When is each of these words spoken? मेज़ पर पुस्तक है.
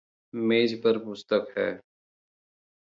मेज़ 0.33 0.75
पर 0.75 0.97
पुस्तक 0.97 1.53
है. 1.57 1.71